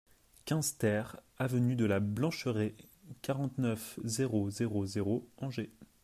[0.45, 2.73] quinze TER aVENUE DE LA BLANCHERAIE,
[3.21, 5.69] quarante-neuf, zéro zéro zéro, Angers